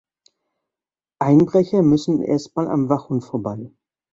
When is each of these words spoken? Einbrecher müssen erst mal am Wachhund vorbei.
Einbrecher 1.19 1.83
müssen 1.83 2.23
erst 2.23 2.55
mal 2.55 2.67
am 2.69 2.89
Wachhund 2.89 3.23
vorbei. 3.23 3.69